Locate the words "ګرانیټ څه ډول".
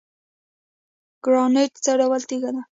1.25-2.21